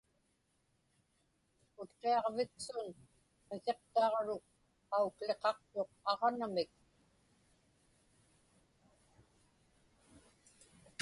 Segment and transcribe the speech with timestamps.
[1.81, 2.87] Utqiaġviksun
[3.47, 4.43] Qikiqtaġruk
[4.89, 6.71] qaukłiqaqtuq aġnamik.